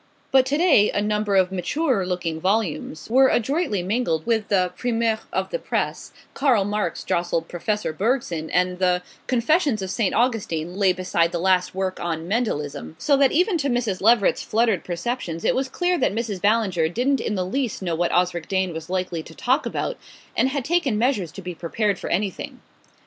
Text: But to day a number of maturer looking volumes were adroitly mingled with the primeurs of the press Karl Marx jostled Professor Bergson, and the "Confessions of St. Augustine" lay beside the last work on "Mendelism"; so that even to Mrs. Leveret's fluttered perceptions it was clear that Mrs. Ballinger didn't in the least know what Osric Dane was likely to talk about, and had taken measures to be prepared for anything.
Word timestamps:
But 0.31 0.47
to 0.47 0.57
day 0.57 0.89
a 0.89 0.99
number 0.99 1.35
of 1.35 1.51
maturer 1.51 2.07
looking 2.07 2.41
volumes 2.41 3.07
were 3.07 3.27
adroitly 3.27 3.83
mingled 3.83 4.25
with 4.25 4.47
the 4.47 4.71
primeurs 4.75 5.19
of 5.31 5.51
the 5.51 5.59
press 5.59 6.11
Karl 6.33 6.65
Marx 6.65 7.03
jostled 7.03 7.47
Professor 7.47 7.93
Bergson, 7.93 8.49
and 8.49 8.79
the 8.79 9.03
"Confessions 9.27 9.83
of 9.83 9.91
St. 9.91 10.15
Augustine" 10.15 10.75
lay 10.75 10.91
beside 10.91 11.31
the 11.31 11.37
last 11.37 11.75
work 11.75 11.99
on 11.99 12.27
"Mendelism"; 12.27 12.95
so 12.97 13.15
that 13.17 13.31
even 13.31 13.59
to 13.59 13.69
Mrs. 13.69 14.01
Leveret's 14.01 14.41
fluttered 14.41 14.83
perceptions 14.83 15.45
it 15.45 15.53
was 15.53 15.69
clear 15.69 15.99
that 15.99 16.15
Mrs. 16.15 16.41
Ballinger 16.41 16.89
didn't 16.89 17.21
in 17.21 17.35
the 17.35 17.45
least 17.45 17.83
know 17.83 17.93
what 17.93 18.11
Osric 18.11 18.47
Dane 18.47 18.73
was 18.73 18.89
likely 18.89 19.21
to 19.21 19.35
talk 19.35 19.67
about, 19.67 19.97
and 20.35 20.49
had 20.49 20.65
taken 20.65 20.97
measures 20.97 21.31
to 21.33 21.43
be 21.43 21.53
prepared 21.53 21.99
for 21.99 22.09
anything. 22.09 22.59